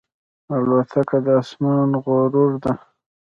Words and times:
الوتکه 0.53 1.17
د 1.25 1.27
آسمان 1.41 1.89
غرور 2.03 2.51
ده. 2.63 2.73